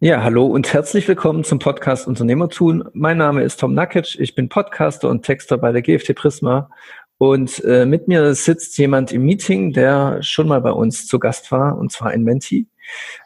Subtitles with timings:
[0.00, 2.86] Ja, hallo und herzlich willkommen zum Podcast Unternehmertun.
[2.92, 6.68] Mein Name ist Tom Nakic, ich bin Podcaster und Texter bei der GFT Prisma
[7.16, 11.50] und äh, mit mir sitzt jemand im Meeting, der schon mal bei uns zu Gast
[11.50, 12.68] war und zwar ein Menti.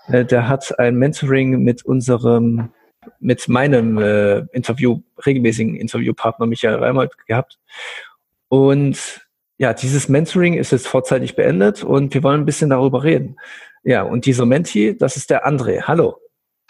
[0.07, 2.71] Äh, der hat ein Mentoring mit unserem,
[3.19, 7.59] mit meinem äh, Interview, regelmäßigen Interviewpartner Michael Reimold gehabt
[8.49, 9.27] und
[9.59, 13.41] ja, dieses Mentoring ist jetzt vorzeitig beendet und wir wollen ein bisschen darüber reden.
[13.83, 15.83] Ja, und dieser Menti, das ist der André.
[15.83, 16.21] Hallo.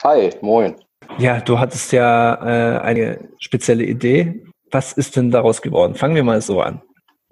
[0.02, 0.76] Hi, moin.
[1.18, 4.42] Ja, du hattest ja äh, eine spezielle Idee.
[4.70, 5.94] Was ist denn daraus geworden?
[5.94, 6.80] Fangen wir mal so an.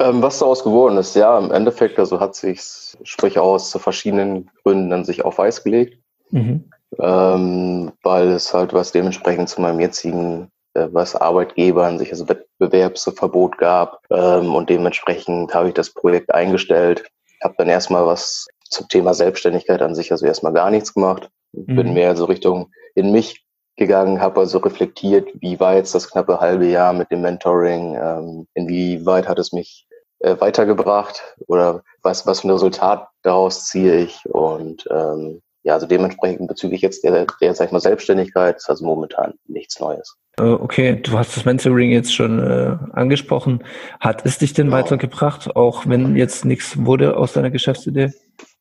[0.00, 2.60] Ähm, was daraus geworden ist, ja, im Endeffekt, also hat sich,
[3.04, 5.98] sprich aus, zu verschiedenen Gründen dann sich auf Eis gelegt,
[6.30, 6.70] mhm.
[6.98, 12.28] ähm, weil es halt was dementsprechend zu meinem jetzigen, äh, was Arbeitgeber an sich, also
[12.28, 17.04] Wettbewerbsverbot gab ähm, und dementsprechend habe ich das Projekt eingestellt,
[17.42, 21.76] habe dann erstmal was zum Thema Selbstständigkeit an sich, also erstmal gar nichts gemacht Mhm.
[21.76, 23.44] Bin mehr so Richtung in mich
[23.76, 28.46] gegangen, habe also reflektiert, wie war jetzt das knappe halbe Jahr mit dem Mentoring, ähm,
[28.54, 29.86] inwieweit hat es mich
[30.18, 35.86] äh, weitergebracht oder was, was für ein Resultat daraus ziehe ich und ähm, ja, also
[35.86, 40.16] dementsprechend bezüglich jetzt der, der sag ich mal, Selbstständigkeit ist also momentan nichts Neues.
[40.38, 43.64] Äh, okay, du hast das Mentoring jetzt schon äh, angesprochen.
[44.00, 44.78] Hat es dich denn genau.
[44.78, 48.12] weitergebracht, auch wenn jetzt nichts wurde aus deiner Geschäftsidee?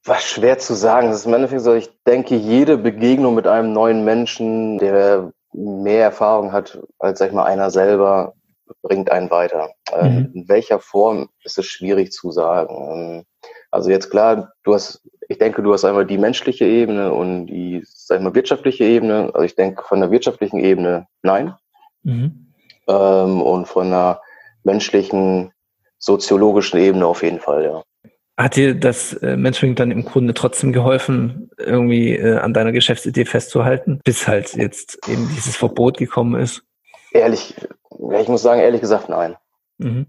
[0.07, 1.09] Was schwer zu sagen.
[1.09, 6.03] Das ist im Endeffekt so, ich denke, jede Begegnung mit einem neuen Menschen, der mehr
[6.03, 8.33] Erfahrung hat als, sag ich mal, einer selber,
[8.81, 9.71] bringt einen weiter.
[9.93, 10.31] Ähm, mhm.
[10.33, 12.75] In welcher Form ist es schwierig zu sagen.
[12.91, 13.25] Ähm,
[13.69, 17.83] also jetzt klar, du hast, ich denke, du hast einmal die menschliche Ebene und die,
[17.85, 19.31] sag ich mal, wirtschaftliche Ebene.
[19.33, 21.53] Also ich denke, von der wirtschaftlichen Ebene nein.
[22.03, 22.53] Mhm.
[22.87, 24.21] Ähm, und von der
[24.63, 25.51] menschlichen,
[25.97, 27.83] soziologischen Ebene auf jeden Fall, ja.
[28.37, 33.25] Hat dir das äh, Mentoring dann im Grunde trotzdem geholfen, irgendwie äh, an deiner Geschäftsidee
[33.25, 36.61] festzuhalten, bis halt jetzt eben dieses Verbot gekommen ist?
[37.11, 37.55] Ehrlich,
[38.19, 39.35] ich muss sagen, ehrlich gesagt, nein.
[39.79, 40.05] Mhm.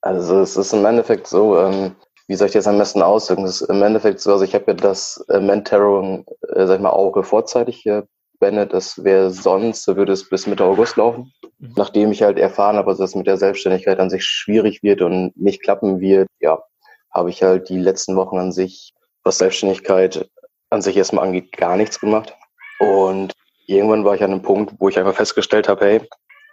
[0.00, 1.96] Also es ist im Endeffekt so, ähm,
[2.28, 3.44] wie soll ich das am besten ausdrücken?
[3.44, 6.82] Es ist im Endeffekt so, also ich habe ja das äh, Mentoring, äh, sag ich
[6.82, 8.06] mal, auch vorzeitig hier
[8.38, 8.72] beendet.
[8.72, 11.32] Das wäre sonst, würde es bis Mitte August laufen.
[11.58, 11.72] Mhm.
[11.76, 15.32] Nachdem ich halt erfahren habe, dass es mit der Selbstständigkeit an sich schwierig wird und
[15.36, 16.62] nicht klappen wird, ja,
[17.12, 20.28] habe ich halt die letzten Wochen an sich, was Selbstständigkeit
[20.70, 22.34] an sich erstmal angeht, gar nichts gemacht.
[22.78, 23.32] Und
[23.66, 26.08] irgendwann war ich an einem Punkt, wo ich einfach festgestellt habe, hey,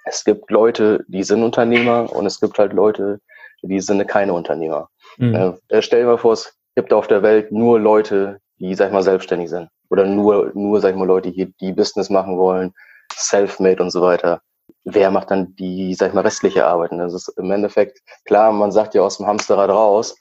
[0.05, 3.19] es gibt Leute, die sind Unternehmer und es gibt halt Leute,
[3.61, 4.89] die sind keine Unternehmer.
[5.17, 5.57] Mhm.
[5.69, 8.93] Äh, stell dir mal vor, es gibt auf der Welt nur Leute, die, sag ich
[8.93, 9.69] mal, selbstständig sind.
[9.89, 12.73] Oder nur, nur, sag ich mal, Leute, die, die Business machen wollen,
[13.13, 14.41] self-made und so weiter.
[14.83, 16.91] Wer macht dann die, sag ich mal, restliche Arbeit?
[16.91, 20.15] Das ist im Endeffekt, klar, man sagt ja aus dem Hamsterrad raus,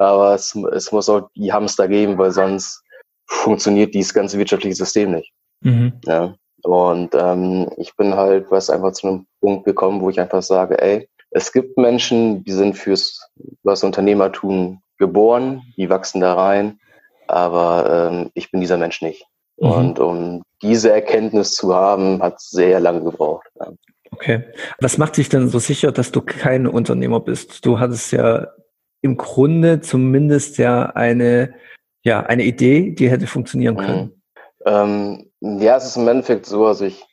[0.00, 2.82] aber es, es muss auch die Hamster geben, weil sonst
[3.26, 5.32] funktioniert dieses ganze wirtschaftliche System nicht.
[5.62, 5.92] Mhm.
[6.04, 6.34] Ja.
[6.62, 10.80] Und ähm, ich bin halt was einfach zu einem Punkt gekommen, wo ich einfach sage,
[10.80, 13.20] ey, es gibt Menschen, die sind fürs
[13.62, 16.78] was Unternehmertum geboren, die wachsen da rein,
[17.28, 19.24] aber ähm, ich bin dieser Mensch nicht.
[19.58, 19.70] Mhm.
[19.70, 23.46] Und um diese Erkenntnis zu haben, hat sehr lange gebraucht.
[23.58, 23.68] Ja.
[24.12, 24.44] Okay.
[24.80, 27.64] Was macht dich denn so sicher, dass du kein Unternehmer bist?
[27.64, 28.48] Du hattest ja
[29.02, 31.54] im Grunde zumindest ja eine,
[32.04, 33.78] ja, eine Idee, die hätte funktionieren mhm.
[33.78, 34.22] können.
[34.66, 37.04] Ähm, ja, es ist im Endeffekt so, also ich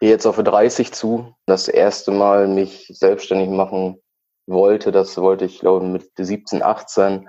[0.00, 1.34] gehe jetzt auf 30 zu.
[1.46, 3.96] Das erste Mal mich selbstständig machen
[4.46, 7.28] wollte, das wollte ich, glaube ich, mit 17, 18.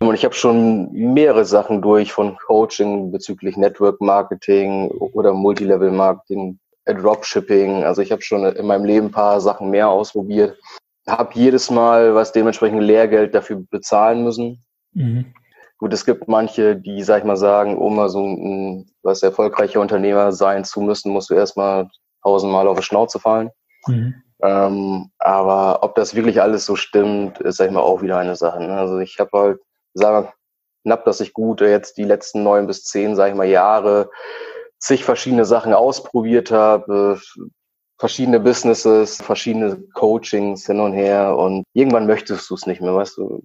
[0.00, 6.58] Und ich habe schon mehrere Sachen durch, von Coaching bezüglich Network Marketing oder Multilevel Marketing,
[6.86, 7.84] Dropshipping.
[7.84, 10.56] Also ich habe schon in meinem Leben ein paar Sachen mehr ausprobiert
[11.06, 14.62] habe jedes Mal was dementsprechend Lehrgeld dafür bezahlen müssen.
[14.92, 15.32] Mhm.
[15.78, 19.80] Gut, es gibt manche, die, sag ich mal, sagen, um mal so ein was erfolgreicher
[19.80, 21.88] Unternehmer sein zu müssen, musst du erstmal
[22.22, 23.50] tausendmal auf die Schnauze fallen.
[23.86, 24.14] Mhm.
[24.42, 28.36] Ähm, aber ob das wirklich alles so stimmt, ist, sag ich mal, auch wieder eine
[28.36, 28.60] Sache.
[28.60, 28.72] Ne?
[28.72, 29.60] Also ich habe halt,
[29.94, 30.32] sage
[30.82, 34.10] knapp, dass ich gut jetzt die letzten neun bis zehn, sag ich mal, Jahre
[34.78, 37.20] zig verschiedene Sachen ausprobiert habe,
[38.00, 43.18] verschiedene Businesses, verschiedene Coachings hin und her und irgendwann möchtest du es nicht mehr, weißt
[43.18, 43.42] du.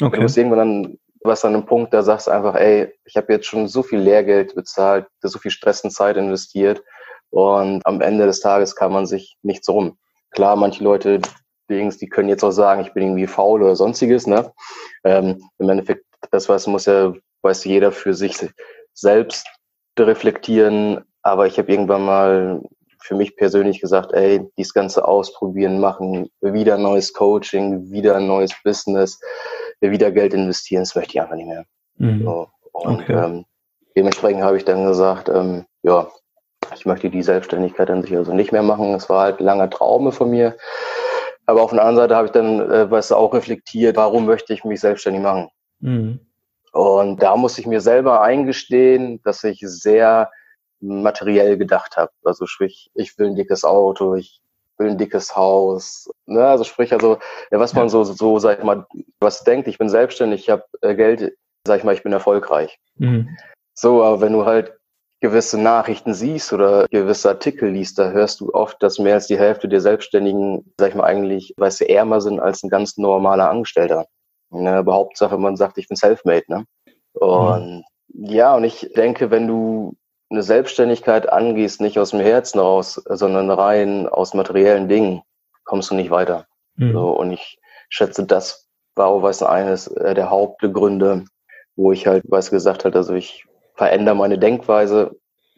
[0.00, 0.16] Okay.
[0.16, 3.32] Du bist irgendwann dann was an einem Punkt, da sagst du einfach, ey, ich habe
[3.32, 6.82] jetzt schon so viel Lehrgeld bezahlt, so viel Stress und Zeit investiert
[7.30, 9.96] und am Ende des Tages kann man sich nichts rum.
[10.32, 11.20] Klar, manche Leute,
[11.70, 14.52] die können jetzt auch sagen, ich bin irgendwie faul oder sonstiges, ne?
[15.04, 18.36] Ähm, Im Endeffekt, das was muss ja, weiß jeder für sich
[18.94, 19.46] selbst
[19.96, 22.62] reflektieren, aber ich habe irgendwann mal
[23.02, 29.20] für mich persönlich gesagt, ey, dies Ganze ausprobieren, machen, wieder neues Coaching, wieder neues Business,
[29.80, 31.64] wieder Geld investieren, das möchte ich einfach nicht mehr.
[31.96, 32.22] Mhm.
[32.22, 32.48] So.
[32.72, 33.12] Und okay.
[33.12, 33.44] ähm,
[33.96, 36.08] dementsprechend habe ich dann gesagt, ähm, ja,
[36.74, 38.94] Ich möchte die Selbstständigkeit an sich also nicht mehr machen.
[38.94, 40.56] Es war halt ein langer Traume von mir.
[41.46, 44.64] Aber auf der anderen Seite habe ich dann äh, was auch reflektiert, warum möchte ich
[44.64, 45.48] mich selbstständig machen?
[45.80, 46.20] Mhm.
[46.72, 50.30] Und da muss ich mir selber eingestehen, dass ich sehr
[50.82, 52.10] materiell gedacht habe.
[52.24, 54.40] Also sprich, ich will ein dickes Auto, ich
[54.78, 56.10] will ein dickes Haus.
[56.26, 56.44] Ne?
[56.44, 57.18] Also sprich, also
[57.50, 58.86] ja, was man so, so, sag ich mal,
[59.20, 61.36] was denkt, ich bin selbstständig, ich habe äh, Geld,
[61.66, 62.78] sag ich mal, ich bin erfolgreich.
[62.96, 63.36] Mhm.
[63.74, 64.74] So, aber wenn du halt
[65.20, 69.38] gewisse Nachrichten siehst oder gewisse Artikel liest, da hörst du oft, dass mehr als die
[69.38, 73.48] Hälfte der Selbstständigen, sag ich mal, eigentlich, weißt du, ärmer sind als ein ganz normaler
[73.48, 74.06] Angestellter.
[74.50, 76.64] Ne, aber Hauptsache, man sagt, ich bin selfmade, ne?
[77.14, 78.24] Und mhm.
[78.26, 79.94] ja, und ich denke, wenn du
[80.32, 85.22] eine Selbstständigkeit angehst, nicht aus dem Herzen raus, sondern rein aus materiellen Dingen,
[85.64, 86.46] kommst du nicht weiter.
[86.76, 86.92] Mhm.
[86.92, 87.58] So, und ich
[87.88, 91.24] schätze, das war auch was eines äh, der Hauptgründe,
[91.76, 93.44] wo ich halt, was gesagt hat, also ich
[93.74, 95.14] verändere meine Denkweise,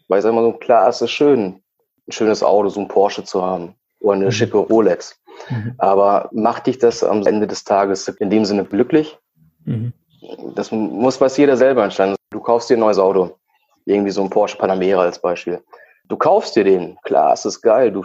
[0.09, 1.62] weil ich sag mal so, klar, es ist schön,
[2.06, 4.32] ein schönes Auto, so ein Porsche zu haben oder eine mhm.
[4.32, 5.19] schicke Rolex.
[5.49, 5.75] Mhm.
[5.79, 9.19] Aber macht dich das am Ende des Tages in dem Sinne glücklich?
[9.65, 9.93] Mhm.
[10.55, 12.17] Das muss was jeder selber entscheiden.
[12.31, 13.37] Du kaufst dir ein neues Auto.
[13.86, 15.62] Irgendwie so ein Porsche Panamera als Beispiel.
[16.08, 16.98] Du kaufst dir den.
[17.02, 17.90] Klar, es ist geil.
[17.92, 18.04] Du,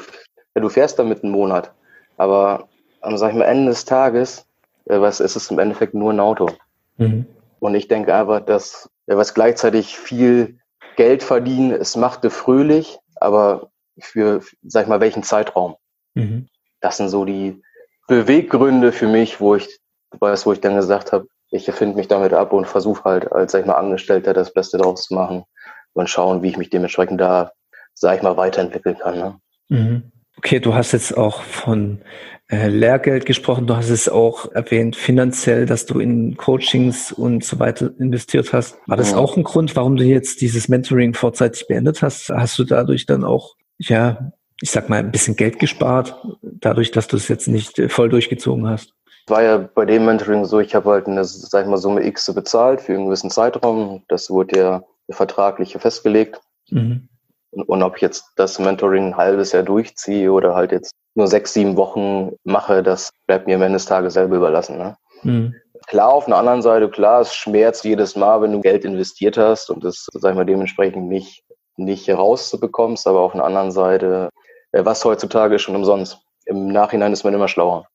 [0.56, 1.74] ja, du fährst damit einen Monat.
[2.18, 2.68] Aber
[3.02, 4.46] am, sag ich mal, Ende des Tages,
[4.86, 6.50] äh, was ist es im Endeffekt nur ein Auto?
[6.98, 7.26] Mhm.
[7.60, 10.60] Und ich denke einfach, dass was gleichzeitig viel
[10.96, 15.76] Geld verdienen, es machte fröhlich, aber für, sag ich mal, welchen Zeitraum?
[16.14, 16.48] Mhm.
[16.82, 17.62] Das sind so die
[18.08, 19.80] Beweggründe für mich, wo ich
[20.20, 23.52] weiß, wo ich dann gesagt habe, ich erfinde mich damit ab und versuche halt als,
[23.52, 25.46] sag ich mal, Angestellter das Beste draus zu machen
[25.94, 27.52] und schauen, wie ich mich dementsprechend da,
[27.94, 29.18] sag ich mal, weiterentwickeln kann.
[29.18, 29.40] Ne?
[29.70, 30.12] Mhm.
[30.38, 32.02] Okay, du hast jetzt auch von
[32.48, 33.68] äh, Lehrgeld gesprochen.
[33.68, 38.78] Du hast es auch erwähnt, finanziell, dass du in Coachings und so weiter investiert hast.
[38.88, 42.30] War das auch ein Grund, warum du jetzt dieses Mentoring vorzeitig beendet hast?
[42.30, 44.32] Hast du dadurch dann auch, ja,
[44.62, 48.10] ich sag mal, ein bisschen Geld gespart, dadurch, dass du es jetzt nicht äh, voll
[48.10, 48.94] durchgezogen hast?
[49.28, 52.34] War ja bei dem Mentoring so, ich habe halt eine, sag ich mal, Summe X
[52.34, 54.04] bezahlt für einen gewissen Zeitraum.
[54.08, 56.40] Das wurde ja vertraglich festgelegt.
[56.70, 57.10] Mhm.
[57.52, 61.54] Und ob ich jetzt das Mentoring ein halbes Jahr durchziehe oder halt jetzt nur sechs,
[61.54, 64.78] sieben Wochen mache, das bleibt mir am Ende des Tages selber überlassen.
[64.78, 64.96] Ne?
[65.24, 65.56] Mhm.
[65.88, 69.72] Klar, auf einer anderen Seite, klar, es schmerzt jedes Mal, wenn du Geld investiert hast
[69.72, 71.44] und das, sag ich mal, dementsprechend nicht,
[71.78, 74.30] nicht rausbekommst, aber auf einer anderen Seite,
[74.72, 76.20] äh, was heutzutage schon umsonst.
[76.46, 77.88] Im Nachhinein ist man immer schlauer.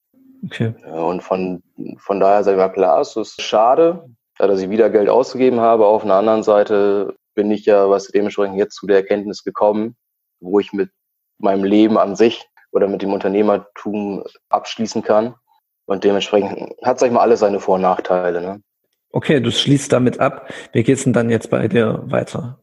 [0.44, 0.74] Okay.
[0.92, 1.62] Und von,
[1.98, 4.04] von daher, sag ich mal, klar, es ist schade,
[4.38, 5.86] dass ich wieder Geld ausgegeben habe.
[5.86, 9.96] Auf einer anderen Seite bin ich ja was dementsprechend jetzt zu der Erkenntnis gekommen,
[10.40, 10.90] wo ich mit
[11.38, 15.34] meinem Leben an sich oder mit dem Unternehmertum abschließen kann.
[15.86, 18.40] Und dementsprechend hat, sag ich mal, alles seine Vor- und Nachteile.
[18.40, 18.62] Ne?
[19.10, 20.50] Okay, du schließt damit ab.
[20.72, 22.58] Wie geht's denn dann jetzt bei dir weiter?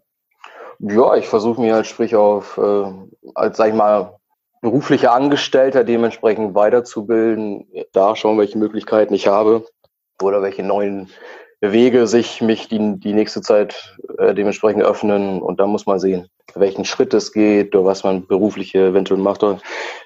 [0.79, 2.91] Ja, ich versuche mir halt sprich auf, äh,
[3.35, 4.17] als sag ich mal,
[4.61, 9.65] beruflicher Angestellter dementsprechend weiterzubilden, da schauen, welche Möglichkeiten ich habe
[10.21, 11.09] oder welche neuen
[11.61, 16.27] Wege sich mich die, die nächste Zeit äh, dementsprechend öffnen und da muss man sehen,
[16.55, 19.43] welchen Schritt es geht oder was man beruflich eventuell macht.
[19.43, 19.59] Oder,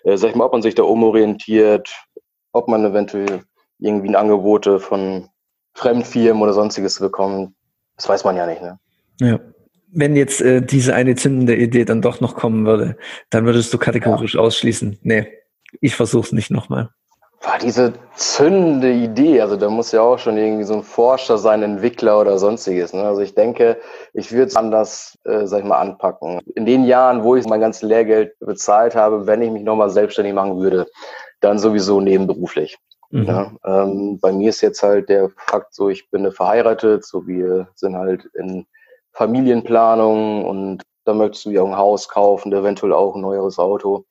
[0.04, 1.90] äh, sag ich mal, ob man sich da umorientiert,
[2.52, 3.42] ob man eventuell
[3.80, 5.30] irgendwie ein Angebote von
[5.76, 7.54] Fremdfirmen oder sonstiges bekommt.
[7.96, 8.78] Das weiß man ja nicht, ne?
[9.22, 9.40] Ja.
[9.98, 12.98] Wenn jetzt äh, diese eine zündende Idee dann doch noch kommen würde,
[13.30, 14.42] dann würdest du kategorisch ja.
[14.42, 15.00] ausschließen.
[15.04, 15.28] Nee,
[15.80, 16.90] ich versuch's nicht nochmal
[17.46, 21.64] war diese zündende Idee, also da muss ja auch schon irgendwie so ein Forscher sein,
[21.64, 22.94] Entwickler oder sonstiges.
[22.94, 23.04] Ne?
[23.04, 23.80] Also ich denke,
[24.14, 26.42] ich würde es anders, äh, sag ich mal, anpacken.
[26.56, 30.34] In den Jahren, wo ich mein ganzes Lehrgeld bezahlt habe, wenn ich mich nochmal selbstständig
[30.34, 30.88] machen würde,
[31.42, 32.78] dann sowieso nebenberuflich.
[33.12, 33.24] Mhm.
[33.26, 37.68] Ja, ähm, bei mir ist jetzt halt der Fakt so, ich bin verheiratet, so wir
[37.76, 38.66] sind halt in
[39.12, 44.06] Familienplanung und da möchtest du ja auch ein Haus kaufen, eventuell auch ein neueres Auto.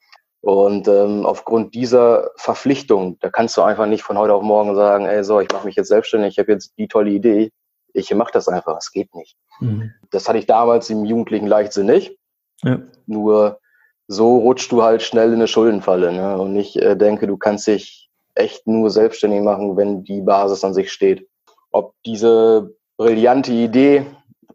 [0.44, 5.06] Und ähm, aufgrund dieser Verpflichtung, da kannst du einfach nicht von heute auf morgen sagen,
[5.06, 7.50] ey, so, ich mache mich jetzt selbstständig, ich habe jetzt die tolle Idee,
[7.94, 9.38] ich mache das einfach, es geht nicht.
[9.60, 9.94] Mhm.
[10.10, 12.18] Das hatte ich damals im jugendlichen Leichtsinn nicht.
[12.62, 12.78] Ja.
[13.06, 13.58] Nur
[14.06, 16.12] so rutschst du halt schnell in eine Schuldenfalle.
[16.12, 16.36] Ne?
[16.36, 20.74] Und ich äh, denke, du kannst dich echt nur selbstständig machen, wenn die Basis an
[20.74, 21.26] sich steht.
[21.70, 24.04] Ob diese brillante Idee,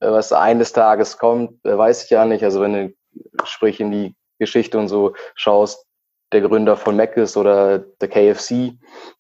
[0.02, 2.44] äh, was eines Tages kommt, äh, weiß ich ja nicht.
[2.44, 2.94] Also wenn du
[3.44, 5.86] sprich in die Geschichte und so schaust,
[6.32, 8.74] der Gründer von Mc's oder der KFC,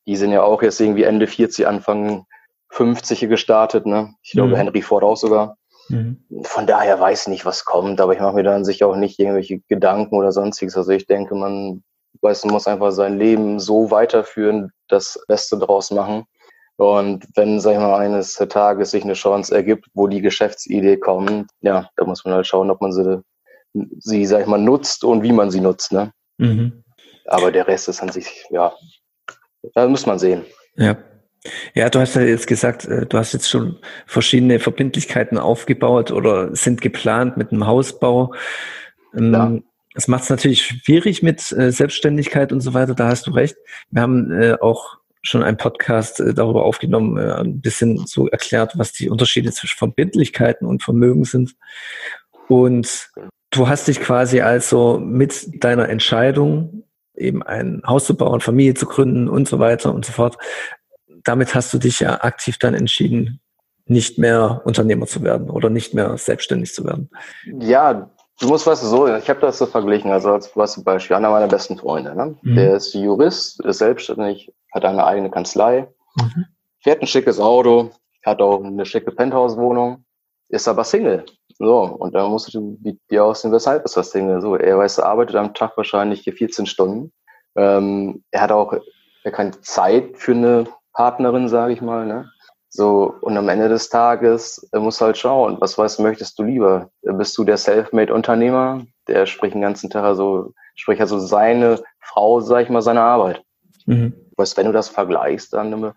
[0.07, 2.25] die sind ja auch jetzt irgendwie Ende 40, Anfang
[2.69, 4.13] 50 gestartet, ne?
[4.21, 4.55] Ich glaube, mhm.
[4.55, 5.57] Henry Ford auch sogar.
[5.89, 6.23] Mhm.
[6.43, 9.19] Von daher weiß ich nicht, was kommt, aber ich mache mir dann sicher auch nicht
[9.19, 10.77] irgendwelche Gedanken oder sonstiges.
[10.77, 11.83] Also ich denke, man
[12.21, 16.25] weiß, man muss einfach sein Leben so weiterführen, das Beste draus machen.
[16.77, 21.49] Und wenn, sag ich mal, eines Tages sich eine Chance ergibt, wo die Geschäftsidee kommt,
[21.61, 23.21] ja, da muss man halt schauen, ob man sie
[23.73, 25.91] sie, sag ich mal, nutzt und wie man sie nutzt.
[25.91, 26.11] Ne?
[26.37, 26.83] Mhm.
[27.25, 28.73] Aber der Rest ist an sich, ja,
[29.73, 30.45] da muss man sehen.
[30.75, 30.97] Ja.
[31.73, 36.53] Ja, du hast ja jetzt gesagt, äh, du hast jetzt schon verschiedene Verbindlichkeiten aufgebaut oder
[36.53, 38.33] sind geplant mit einem Hausbau.
[39.17, 39.57] Ähm, ja.
[39.93, 43.55] Das macht es natürlich schwierig mit äh, Selbstständigkeit und so weiter, da hast du recht.
[43.89, 49.09] Wir haben äh, auch schon einen Podcast darüber aufgenommen, ein bisschen so erklärt, was die
[49.09, 51.55] Unterschiede zwischen Verbindlichkeiten und Vermögen sind.
[52.47, 53.09] Und
[53.51, 56.83] du hast dich quasi also mit deiner Entscheidung,
[57.15, 60.37] eben ein Haus zu bauen, Familie zu gründen und so weiter und so fort,
[61.23, 63.41] damit hast du dich ja aktiv dann entschieden,
[63.85, 67.09] nicht mehr Unternehmer zu werden oder nicht mehr selbstständig zu werden.
[67.59, 71.15] Ja, du musst weißt du so, ich habe das so verglichen, also als was Beispiel,
[71.15, 72.37] einer meiner besten Freunde, ne?
[72.41, 72.55] Mhm.
[72.55, 76.45] der ist Jurist, ist selbstständig, hat eine eigene Kanzlei, mhm.
[76.81, 77.91] fährt ein schickes Auto,
[78.23, 80.05] hat auch eine schicke Penthouse-Wohnung,
[80.49, 81.25] ist aber Single.
[81.57, 82.77] So, und dann musst du
[83.09, 84.41] dir aussehen, weshalb ist das Single?
[84.41, 87.11] So, er weiß, er arbeitet am Tag wahrscheinlich 14 Stunden.
[87.55, 88.73] Ähm, er hat auch
[89.23, 92.05] er keine Zeit für eine Partnerin, sage ich mal.
[92.05, 92.29] Ne?
[92.69, 96.43] So, und am Ende des Tages äh, musst du halt schauen, was weißt möchtest du
[96.43, 96.89] lieber?
[97.01, 102.63] Bist du der Selfmade-Unternehmer, der spricht den ganzen Tag also, spricht also seine Frau, sag
[102.63, 103.43] ich mal, seine Arbeit.
[103.85, 104.13] Mhm.
[104.39, 105.93] Weißt, wenn du das vergleichst, dann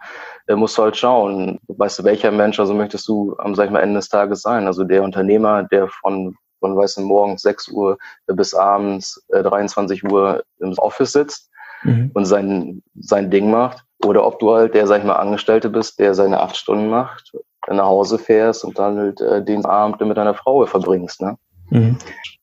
[0.46, 3.70] äh, musst du halt schauen, weißt du, welcher Mensch, also möchtest du am, sag ich
[3.70, 4.66] mal, Ende des Tages sein?
[4.66, 10.04] Also der Unternehmer, der von, von weißt du, morgens 6 Uhr bis abends äh, 23
[10.04, 11.50] Uhr im Office sitzt
[11.84, 12.10] mhm.
[12.14, 15.98] und sein, sein Ding macht oder ob du halt der, sag ich mal, Angestellte bist,
[15.98, 17.32] der seine acht Stunden macht,
[17.68, 21.20] nach Hause fährst und dann halt äh, den Abend mit deiner Frau verbringst.
[21.20, 21.38] Ne?
[21.70, 21.96] Mhm.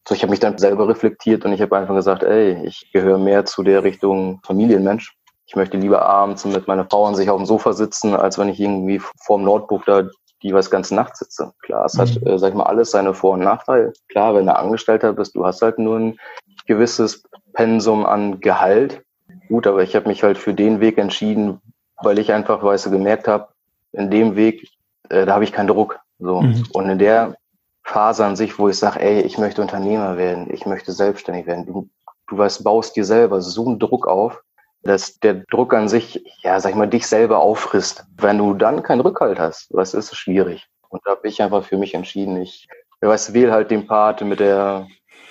[0.08, 3.18] So, ich habe mich dann selber reflektiert und ich habe einfach gesagt, ey, ich gehöre
[3.18, 5.16] mehr zu der Richtung Familienmensch.
[5.50, 8.50] Ich möchte lieber abends mit meiner Frau an sich auf dem Sofa sitzen, als wenn
[8.50, 10.04] ich irgendwie vor dem Notebook da
[10.44, 11.54] die was ganze Nacht sitze.
[11.64, 12.28] Klar, es hat, mhm.
[12.28, 13.94] äh, sag ich mal, alles seine Vor- und Nachteile.
[14.10, 16.20] Klar, wenn du Angestellter bist, du hast halt nur ein
[16.68, 19.02] gewisses Pensum an Gehalt,
[19.48, 21.60] gut, aber ich habe mich halt für den Weg entschieden,
[22.04, 23.48] weil ich einfach, weißt du, gemerkt habe,
[23.92, 24.70] in dem Weg,
[25.10, 26.00] äh, da habe ich keinen Druck.
[26.20, 26.42] So.
[26.42, 26.64] Mhm.
[26.74, 27.36] Und in der
[27.84, 31.66] Phase an sich, wo ich sage, ey, ich möchte Unternehmer werden, ich möchte selbstständig werden,
[31.66, 31.90] du,
[32.28, 34.44] du weißt, baust dir selber so einen Druck auf,
[34.84, 38.06] dass der Druck an sich, ja, sag ich mal, dich selber auffrisst.
[38.18, 40.68] Wenn du dann keinen Rückhalt hast, was ist schwierig.
[40.90, 42.68] Und da habe ich einfach für mich entschieden, ich,
[43.02, 44.88] weißt, wähle halt den Part mit der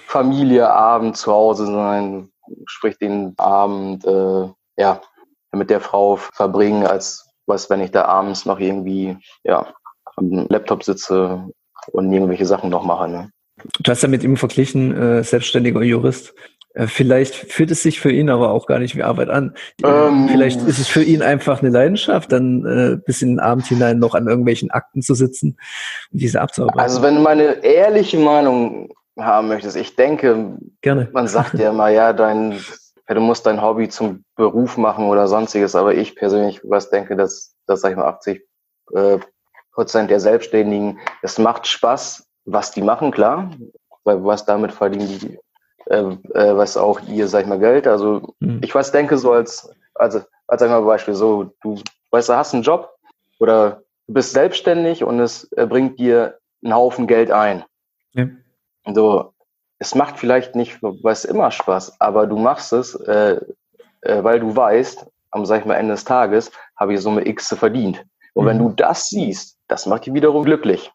[0.07, 2.31] Familie, Abend zu Hause sein,
[2.67, 5.01] sprich den Abend äh, ja
[5.53, 9.73] mit der Frau verbringen, als was, wenn ich da abends noch irgendwie ja
[10.17, 11.49] am Laptop sitze
[11.93, 13.09] und irgendwelche Sachen noch mache.
[13.09, 13.31] Ne?
[13.81, 16.35] Du hast ja mit ihm verglichen, äh, selbstständiger Jurist.
[16.75, 19.55] Äh, vielleicht fühlt es sich für ihn aber auch gar nicht wie Arbeit an.
[19.85, 23.67] Ähm, Vielleicht ist es für ihn einfach eine Leidenschaft, dann äh, bis in den Abend
[23.67, 25.57] hinein noch an irgendwelchen Akten zu sitzen
[26.13, 26.81] und diese abzuarbeiten.
[26.81, 28.91] Also wenn du meine ehrliche Meinung
[29.25, 29.77] haben möchtest.
[29.77, 31.09] Ich denke, Gerne.
[31.13, 32.61] man sagt ja immer, ja, dein,
[33.07, 37.55] du musst dein Hobby zum Beruf machen oder sonstiges, aber ich persönlich was denke, dass,
[37.67, 38.43] dass sag ich mal, 80
[38.95, 39.19] äh,
[39.73, 43.51] Prozent der Selbstständigen, es macht Spaß, was die machen, klar,
[44.05, 45.39] weil was damit verdienen die,
[45.89, 46.03] äh,
[46.35, 47.87] äh, was auch ihr, sag ich mal, Geld.
[47.87, 48.61] Also mhm.
[48.63, 51.81] ich was denke so als, also als sag ich mal Beispiel, so du
[52.11, 52.95] weißt, du hast einen Job
[53.39, 57.65] oder du bist selbstständig und es äh, bringt dir einen Haufen Geld ein.
[58.13, 58.27] Ja.
[58.93, 59.33] So,
[59.79, 63.41] es macht vielleicht nicht, weil es immer Spaß, aber du machst es, äh,
[64.03, 67.55] äh, weil du weißt, am sag ich mal Ende des Tages habe ich Summe X
[67.55, 68.05] verdient.
[68.35, 68.49] Und mhm.
[68.49, 70.91] wenn du das siehst, das macht dich wiederum glücklich.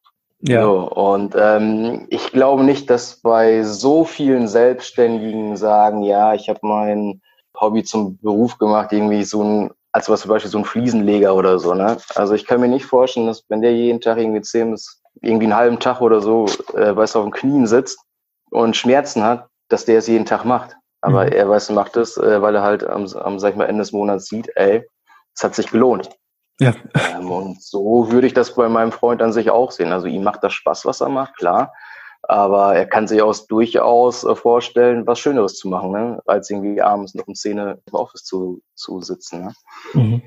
[0.45, 0.61] Ja.
[0.61, 6.59] So, und ähm, ich glaube nicht, dass bei so vielen Selbstständigen sagen, ja, ich habe
[6.63, 7.21] mein
[7.57, 11.59] Hobby zum Beruf gemacht, irgendwie so ein, als was zum Beispiel so ein Fliesenleger oder
[11.59, 11.73] so.
[11.73, 11.95] Ne?
[12.15, 15.45] Also ich kann mir nicht vorstellen, dass wenn der jeden Tag irgendwie 10 bis irgendwie
[15.45, 17.99] einen halben Tag oder so, äh, weiß auf den Knien sitzt
[18.49, 20.75] und Schmerzen hat, dass der es jeden Tag macht.
[20.99, 21.31] Aber mhm.
[21.31, 23.93] er weiß, macht es, äh, weil er halt am, am, sag ich mal, Ende des
[23.93, 24.83] Monats sieht, ey,
[25.33, 26.09] es hat sich gelohnt.
[26.59, 26.73] Ja.
[27.17, 29.91] Ähm, und so würde ich das bei meinem Freund an sich auch sehen.
[29.91, 31.73] Also ihm macht das Spaß, was er macht, klar.
[32.21, 36.21] Aber er kann sich auch durchaus äh, vorstellen, was Schöneres zu machen, ne?
[36.25, 39.45] als irgendwie abends noch um Szene im Office zu, zu sitzen.
[39.45, 39.53] Ne?
[39.93, 40.21] Mhm.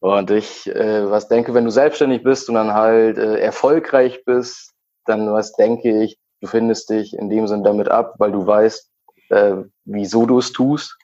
[0.00, 4.74] Und ich äh, was denke, wenn du selbstständig bist und dann halt äh, erfolgreich bist,
[5.06, 8.90] dann was denke ich, du findest dich in dem Sinn damit ab, weil du weißt,
[9.30, 10.96] äh, wieso du es tust.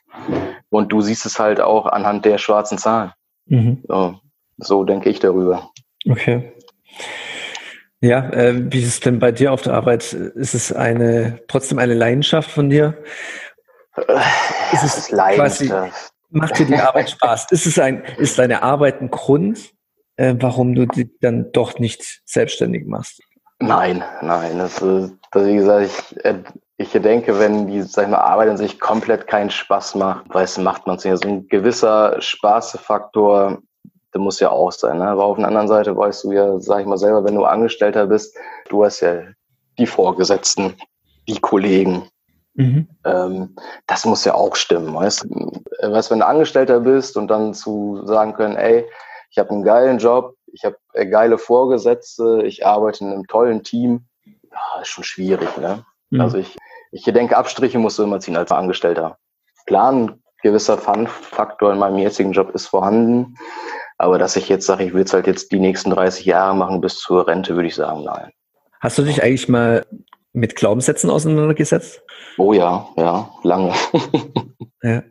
[0.69, 3.11] Und du siehst es halt auch anhand der schwarzen Zahlen.
[3.47, 3.83] Mhm.
[3.87, 4.15] So,
[4.57, 5.69] so denke ich darüber.
[6.09, 6.53] Okay.
[8.01, 10.13] Ja, äh, wie ist es denn bei dir auf der Arbeit?
[10.13, 12.97] Ist es eine trotzdem eine Leidenschaft von dir?
[14.71, 16.11] Ist es ist Leidenschaft.
[16.29, 17.47] Macht dir die Arbeit Spaß?
[17.51, 19.71] Ist es ein, ist deine Arbeit ein Grund,
[20.17, 23.21] äh, warum du dich dann doch nicht selbstständig machst?
[23.59, 24.57] Nein, nein.
[24.57, 24.83] Das,
[25.31, 26.43] das wie gesagt, ich, äh,
[26.77, 30.57] ich denke, wenn die, sag ich mal, Arbeit an sich komplett keinen Spaß macht, weiß,
[30.57, 31.23] macht man es nicht.
[31.23, 33.59] So ein gewisser Spaßfaktor,
[34.15, 34.99] der muss ja auch sein.
[34.99, 35.07] Ne?
[35.09, 38.07] Aber auf der anderen Seite weißt du ja, sag ich mal selber, wenn du Angestellter
[38.07, 38.37] bist,
[38.69, 39.23] du hast ja
[39.77, 40.73] die Vorgesetzten,
[41.27, 42.07] die Kollegen.
[42.53, 42.87] Mhm.
[43.03, 43.57] Ähm,
[43.87, 45.61] das muss ja auch stimmen, weißt du?
[45.81, 48.85] Was, wenn du Angestellter bist und dann zu sagen können, ey,
[49.31, 53.63] ich habe einen geilen Job, ich habe äh, geile Vorgesetzte, ich arbeite in einem tollen
[53.63, 55.83] Team, ja, ist schon schwierig, ne?
[56.09, 56.21] Mhm.
[56.21, 56.55] Also ich,
[56.93, 59.17] ich denke, Abstriche musst du immer ziehen als Angestellter.
[59.65, 63.35] Klar, ein gewisser Fun-Faktor in meinem jetzigen Job ist vorhanden,
[63.97, 66.81] aber dass ich jetzt sage, ich will es halt jetzt die nächsten 30 Jahre machen
[66.81, 68.29] bis zur Rente, würde ich sagen, nein.
[68.79, 69.87] Hast du dich eigentlich mal
[70.33, 72.03] mit Glaubenssätzen auseinandergesetzt?
[72.37, 73.73] Oh ja, ja, lange.
[74.83, 75.01] ja,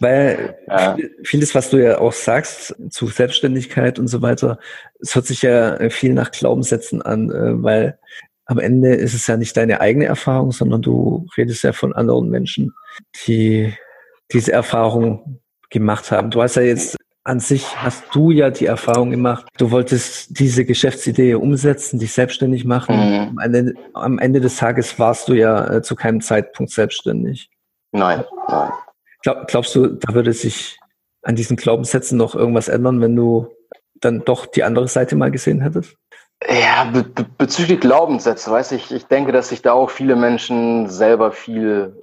[0.00, 0.96] weil ja.
[1.22, 4.58] vieles, was du ja auch sagst zu Selbstständigkeit und so weiter,
[4.98, 7.96] es hört sich ja viel nach Glaubenssätzen an, äh, weil
[8.46, 12.28] am Ende ist es ja nicht deine eigene Erfahrung, sondern du redest ja von anderen
[12.28, 12.74] Menschen,
[13.28, 13.72] die
[14.32, 16.30] diese Erfahrung gemacht haben.
[16.30, 20.64] Du hast ja jetzt an sich hast du ja die Erfahrung gemacht, du wolltest diese
[20.64, 22.96] Geschäftsidee umsetzen, dich selbstständig machen.
[22.96, 23.38] Mhm.
[23.38, 27.50] Am, Ende, am, Ende, des Tages warst du ja äh, zu keinem Zeitpunkt selbstständig.
[27.92, 28.72] Nein, nein.
[29.22, 30.78] Glaub, glaubst du, da würde sich
[31.22, 33.48] an diesen Glaubenssätzen noch irgendwas ändern, wenn du
[34.00, 35.96] dann doch die andere Seite mal gesehen hättest?
[36.48, 40.88] Ja, be be bezüglich Glaubenssätze, weiß ich, ich denke, dass sich da auch viele Menschen
[40.88, 42.00] selber viel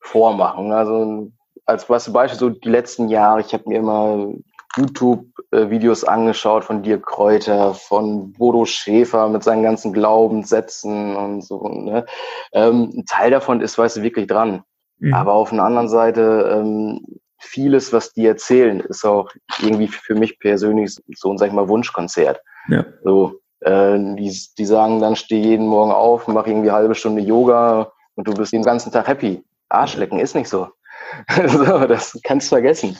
[0.00, 0.72] vormachen.
[0.72, 1.30] Also
[1.66, 4.32] als Beispiel so die letzten Jahre, ich habe mir immer
[4.76, 11.66] YouTube-Videos angeschaut von Dirk Kräuter, von Bodo Schäfer mit seinen ganzen Glaubenssätzen und so.
[11.66, 12.04] Ne?
[12.52, 14.62] Ähm, ein Teil davon ist, weißt du, wirklich dran.
[14.98, 15.14] Mhm.
[15.14, 17.00] Aber auf der anderen Seite, ähm,
[17.38, 19.30] vieles, was die erzählen, ist auch
[19.62, 22.40] irgendwie für mich persönlich so ein, sag ich mal, Wunschkonzert.
[22.68, 22.84] Ja.
[23.02, 27.22] So, äh, die, die sagen dann, steh jeden Morgen auf, mach irgendwie eine halbe Stunde
[27.22, 29.42] Yoga und du bist den ganzen Tag happy.
[29.68, 30.68] Arschlecken ist nicht so.
[31.46, 32.96] so, das kannst du vergessen.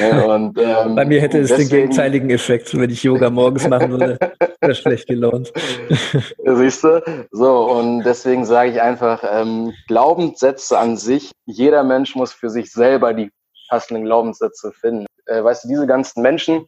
[0.00, 3.68] Ne, und, ähm, Bei mir hätte es deswegen, den gegenteiligen Effekt, wenn ich Yoga morgens
[3.68, 4.18] machen würde,
[4.60, 5.52] wäre schlecht gelaunt.
[6.44, 7.26] Siehst du?
[7.30, 12.72] So, und deswegen sage ich einfach, ähm, Glaubenssätze an sich, jeder Mensch muss für sich
[12.72, 13.30] selber die
[13.68, 15.06] passenden Glaubenssätze finden.
[15.26, 16.66] Äh, weißt du, diese ganzen Menschen,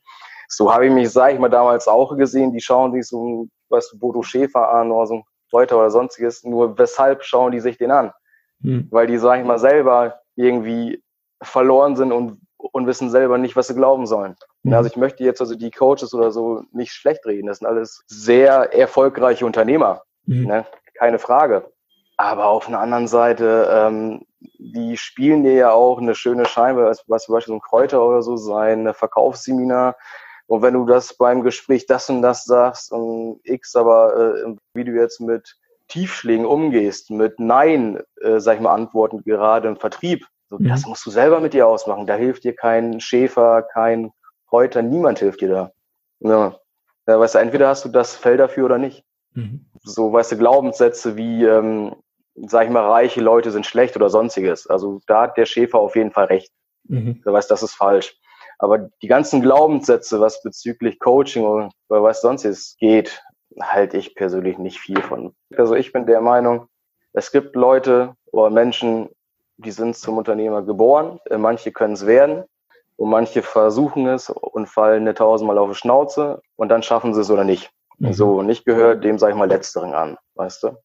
[0.49, 3.93] so habe ich mich, sage ich mal, damals auch gesehen, die schauen sich so, weißt
[3.93, 5.23] du, Bodo Schäfer an oder so
[5.53, 8.13] Reuter oder sonstiges, nur weshalb schauen die sich den an?
[8.63, 8.89] Hm.
[8.91, 11.03] Weil die, sage ich mal, selber irgendwie
[11.43, 14.37] verloren sind und, und wissen selber nicht, was sie glauben sollen.
[14.63, 14.75] Mhm.
[14.75, 17.49] Also ich möchte jetzt also die Coaches oder so nicht schlecht reden.
[17.49, 20.03] Das sind alles sehr erfolgreiche Unternehmer.
[20.27, 20.47] Mhm.
[20.47, 20.67] Ne?
[20.95, 21.71] Keine Frage.
[22.17, 24.23] Aber auf einer anderen Seite, ähm,
[24.59, 28.07] die spielen dir ja auch eine schöne Scheibe, als was zum Beispiel so ein Kräuter
[28.07, 29.97] oder so sein, ein Verkaufsseminar.
[30.47, 34.85] Und wenn du das beim Gespräch das und das sagst und X, aber äh, wie
[34.85, 35.57] du jetzt mit
[35.93, 40.69] Tiefschlägen umgehst, mit Nein, äh, sag ich mal, Antworten gerade im Vertrieb, so, mhm.
[40.69, 42.07] das musst du selber mit dir ausmachen.
[42.07, 44.11] Da hilft dir kein Schäfer, kein
[44.51, 45.73] Reuter, niemand hilft dir da.
[46.21, 46.57] Ja.
[47.07, 49.05] ja weißt du, entweder hast du das Fell dafür oder nicht.
[49.35, 49.67] Mhm.
[49.83, 51.95] So, weißt du, Glaubenssätze wie, ähm,
[52.35, 54.67] sag ich mal, reiche Leute sind schlecht oder sonstiges.
[54.67, 56.53] Also da hat der Schäfer auf jeden Fall recht.
[56.85, 57.23] Mhm.
[57.23, 58.15] Du weißt, das ist falsch.
[58.59, 63.23] Aber die ganzen Glaubenssätze, was bezüglich Coaching oder was sonst geht,
[63.61, 65.35] halte ich persönlich nicht viel von.
[65.57, 66.69] Also ich bin der Meinung,
[67.13, 69.09] es gibt Leute oder Menschen,
[69.57, 72.45] die sind zum Unternehmer geboren, äh, manche können es werden
[72.97, 77.21] und manche versuchen es und fallen eine tausendmal auf die Schnauze und dann schaffen sie
[77.21, 77.71] es oder nicht.
[77.99, 78.13] Mhm.
[78.13, 80.77] So, und ich gehöre dem, sag ich mal, Letzteren an, weißt du.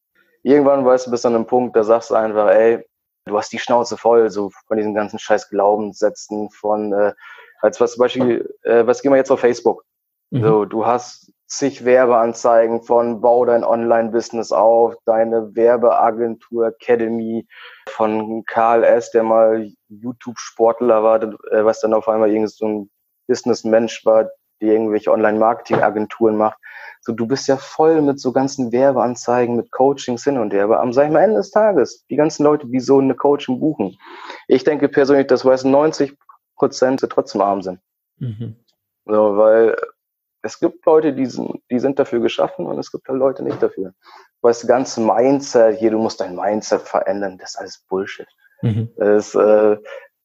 [0.42, 2.84] Irgendwann, weißt du, bist du an einem Punkt, da sagst du einfach, ey,
[3.26, 7.12] du hast die Schnauze voll, so von diesen ganzen scheiß Glaubenssätzen, von, äh,
[7.60, 9.84] als was zum Beispiel, äh, was gehen wir jetzt auf Facebook?
[10.30, 10.42] Mhm.
[10.42, 17.46] So, du hast zig Werbeanzeigen von Bau dein Online-Business auf, deine Werbeagentur Academy
[17.88, 22.90] von Karl S., der mal YouTube-Sportler war, äh, was dann auf einmal irgend so ein
[23.26, 24.28] Business-Mensch war,
[24.60, 26.58] der irgendwelche Online-Marketing-Agenturen macht.
[27.00, 30.64] So, du bist ja voll mit so ganzen Werbeanzeigen, mit Coachings hin und her.
[30.64, 33.60] Aber am, sag ich mal, Ende des Tages, die ganzen Leute, die so eine Coaching
[33.60, 33.96] buchen.
[34.48, 36.14] Ich denke persönlich, dass weiß 90
[36.56, 37.80] Prozent trotzdem arm sind.
[38.18, 38.56] Mhm.
[39.06, 39.76] So, weil
[40.42, 43.62] es gibt Leute, die sind, die sind dafür geschaffen und es gibt halt Leute nicht
[43.62, 43.92] dafür.
[44.40, 48.28] Du, das ganze Mindset, hier, du musst dein Mindset verändern, das ist alles Bullshit.
[48.62, 48.88] Mhm.
[48.96, 49.76] Das, äh,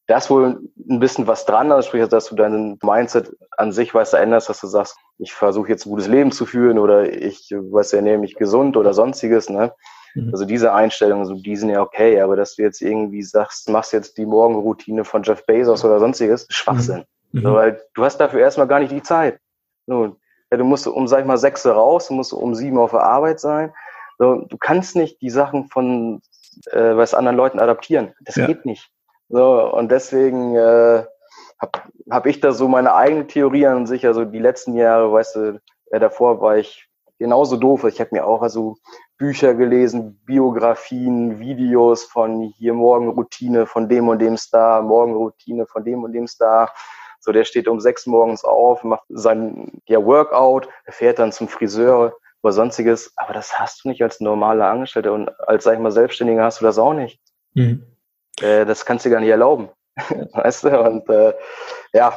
[0.07, 3.93] da ist wohl ein bisschen was dran, also sprich, dass du dein Mindset an sich
[3.93, 7.49] weißt, änderst, dass du sagst, ich versuche jetzt ein gutes Leben zu führen oder ich,
[7.51, 9.73] weiß ja, ernähre mich gesund oder sonstiges, ne?
[10.13, 10.29] Mhm.
[10.31, 13.93] Also diese Einstellungen, so, die sind ja okay, aber dass du jetzt irgendwie sagst, machst
[13.93, 17.05] jetzt die Morgenroutine von Jeff Bezos oder sonstiges, Schwachsinn.
[17.31, 17.41] Mhm.
[17.41, 19.39] So, weil du hast dafür erstmal gar nicht die Zeit.
[19.87, 20.17] So,
[20.51, 23.03] ja, du musst um, sag ich mal, sechs raus, du musst um sieben auf der
[23.03, 23.73] Arbeit sein.
[24.19, 26.21] So, du kannst nicht die Sachen von
[26.71, 28.13] äh, was anderen Leuten adaptieren.
[28.21, 28.45] Das ja.
[28.45, 28.91] geht nicht.
[29.29, 31.03] So, und deswegen äh,
[31.59, 34.05] habe hab ich da so meine eigene Theorie an sich.
[34.05, 37.85] Also die letzten Jahre, weißt du, ja, davor war ich genauso doof.
[37.85, 38.75] Ich habe mir auch also
[39.17, 46.03] Bücher gelesen, Biografien, Videos von hier Morgenroutine von dem und dem Star, Morgenroutine von dem
[46.03, 46.73] und dem Star.
[47.23, 52.17] So, der steht um sechs morgens auf, macht sein ja, Workout, fährt dann zum Friseur
[52.41, 53.13] oder sonstiges.
[53.15, 56.59] Aber das hast du nicht als normaler Angestellter und als, sag ich mal, Selbstständiger hast
[56.59, 57.21] du das auch nicht.
[57.53, 57.83] Mhm.
[58.41, 59.69] Äh, das kannst du gar nicht erlauben.
[60.33, 60.81] weißt du?
[60.81, 61.33] Und äh,
[61.93, 62.13] ja,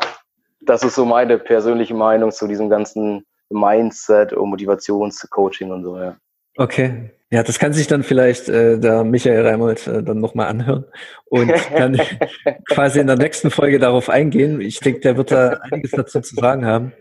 [0.62, 6.16] das ist so meine persönliche Meinung zu diesem ganzen Mindset und Motivationscoaching und so, ja.
[6.57, 7.15] Okay.
[7.31, 10.85] Ja, das kann sich dann vielleicht äh, der Michael Reimold äh, dann nochmal anhören
[11.25, 12.01] und dann
[12.69, 14.61] quasi in der nächsten Folge darauf eingehen.
[14.61, 16.93] Ich denke, der wird da einiges dazu zu sagen haben.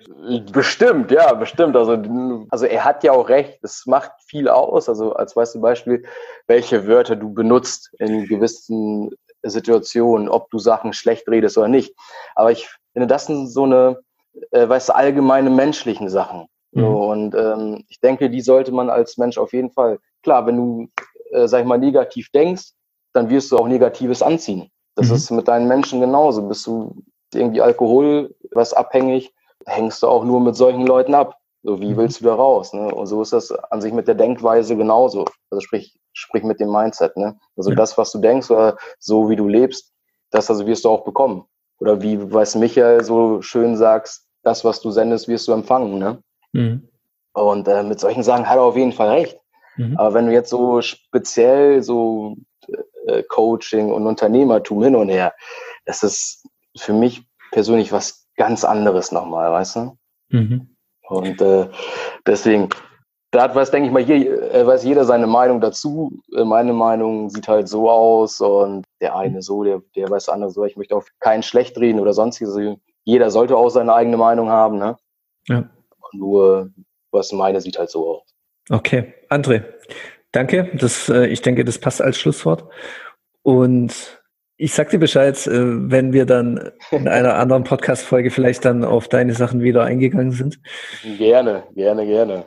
[0.51, 1.75] Bestimmt, ja, bestimmt.
[1.75, 2.01] Also,
[2.49, 4.89] also er hat ja auch recht, es macht viel aus.
[4.89, 6.03] Also als weißt du Beispiel,
[6.47, 9.11] welche Wörter du benutzt in gewissen
[9.43, 11.93] Situationen, ob du Sachen schlecht redest oder nicht.
[12.33, 13.99] Aber ich finde, das sind so eine,
[14.49, 16.47] äh, weißt du, allgemeine menschlichen Sachen.
[16.75, 16.95] So, mhm.
[16.95, 20.87] und ähm, ich denke, die sollte man als Mensch auf jeden Fall, klar, wenn du,
[21.31, 22.73] äh, sag ich mal, negativ denkst,
[23.13, 24.69] dann wirst du auch Negatives anziehen.
[24.95, 25.15] Das mhm.
[25.15, 26.41] ist mit deinen Menschen genauso.
[26.41, 27.01] Bist du
[27.33, 29.33] irgendwie Alkohol, was abhängig,
[29.65, 31.37] hängst du auch nur mit solchen Leuten ab.
[31.63, 31.97] So, wie mhm.
[31.97, 32.73] willst du da raus?
[32.73, 32.93] Ne?
[32.93, 35.25] Und so ist das an sich mit der Denkweise genauso.
[35.49, 37.15] Also sprich, sprich mit dem Mindset.
[37.15, 37.37] Ne?
[37.55, 37.75] Also ja.
[37.77, 39.93] das, was du denkst oder so wie du lebst,
[40.29, 41.45] das also wirst du auch bekommen.
[41.79, 45.97] Oder wie, weiß Michael so schön sagst, das, was du sendest, wirst du empfangen.
[45.97, 46.21] Ne?
[46.55, 46.87] Mhm.
[47.33, 49.37] Und äh, mit solchen Sachen hat er auf jeden Fall recht.
[49.75, 49.97] Mhm.
[49.97, 52.37] Aber wenn du jetzt so speziell so
[53.07, 55.33] äh, Coaching und Unternehmertum hin und her,
[55.85, 59.97] das ist für mich persönlich was ganz anderes nochmal, weißt du?
[60.29, 60.75] Mhm.
[61.09, 61.67] Und äh,
[62.25, 62.69] deswegen,
[63.31, 66.21] da hat was, denke ich mal, hier äh, weiß jeder seine Meinung dazu.
[66.33, 70.51] Äh, meine Meinung sieht halt so aus und der eine so, der, der weiß andere
[70.51, 70.63] so.
[70.63, 72.57] Ich möchte auch keinen schlecht reden oder sonstiges.
[73.03, 74.97] Jeder sollte auch seine eigene Meinung haben, ne?
[75.47, 75.69] Ja.
[76.17, 76.71] Nur,
[77.11, 78.35] was meine sieht halt so aus.
[78.69, 79.63] Okay, André,
[80.31, 80.71] danke.
[80.73, 82.67] Das, äh, ich denke, das passt als Schlusswort.
[83.43, 84.21] Und
[84.57, 89.07] ich sag dir Bescheid, äh, wenn wir dann in einer anderen Podcast-Folge vielleicht dann auf
[89.07, 90.59] deine Sachen wieder eingegangen sind.
[91.17, 92.45] Gerne, gerne, gerne.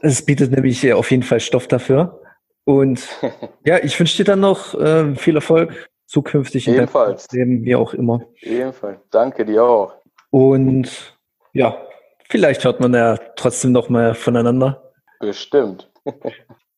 [0.00, 2.22] Es bietet nämlich auf jeden Fall Stoff dafür.
[2.64, 3.08] Und
[3.64, 7.26] ja, ich wünsche dir dann noch äh, viel Erfolg zukünftig in Ebenfalls.
[7.26, 8.22] deinem Leben, wie auch immer.
[8.40, 9.00] Ebenfalls.
[9.10, 9.94] Danke dir auch.
[10.30, 11.14] Und
[11.52, 11.76] ja,
[12.30, 14.92] Vielleicht hört man ja trotzdem noch mal voneinander.
[15.20, 15.90] Bestimmt.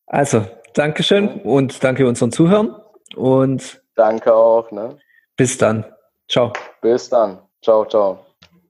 [0.07, 2.81] also, Dankeschön und danke unseren Zuhörern
[3.17, 4.71] und danke auch.
[4.71, 4.99] Ne?
[5.37, 5.85] Bis dann.
[6.29, 6.53] Ciao.
[6.81, 7.41] Bis dann.
[7.63, 8.30] Ciao, ciao.